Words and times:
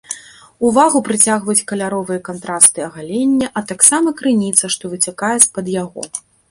Увагу 0.69 1.01
прыцягваюць 1.09 1.67
каляровыя 1.73 2.19
кантрасты 2.31 2.79
агалення, 2.89 3.47
а 3.57 3.67
таксама 3.75 4.19
крыніца, 4.23 4.65
што 4.79 4.83
выцякае 4.97 5.35
з-пад 5.47 5.65
яго. 5.83 6.01